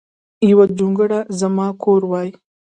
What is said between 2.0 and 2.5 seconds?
وای